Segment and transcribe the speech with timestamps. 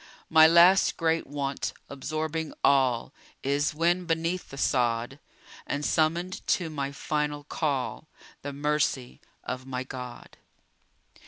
[0.31, 3.13] My last great Want absorbing all
[3.43, 5.19] Is, when beneath the sod,
[5.67, 8.07] And summoned to my final call,
[8.41, 10.37] The Mercy of my God.